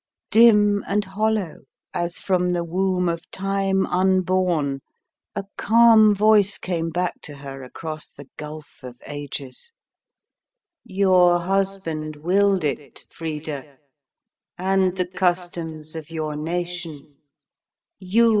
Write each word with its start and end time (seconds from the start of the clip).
Dim 0.31 0.83
and 0.87 1.05
hollow, 1.05 1.59
as 1.93 2.17
from 2.17 2.49
the 2.49 2.63
womb 2.63 3.07
of 3.07 3.29
time 3.29 3.85
unborn, 3.85 4.79
a 5.35 5.43
calm 5.59 6.15
voice 6.15 6.57
came 6.57 6.89
back 6.89 7.21
to 7.21 7.35
her 7.35 7.61
across 7.61 8.11
the 8.11 8.25
gulf 8.35 8.79
of 8.83 8.99
ages: 9.05 9.71
"Your 10.83 11.37
husband 11.37 12.15
willed 12.15 12.63
it, 12.63 13.05
Frida, 13.11 13.77
and 14.57 14.97
the 14.97 15.05
customs 15.05 15.95
of 15.95 16.09
your 16.09 16.35
nation. 16.35 17.15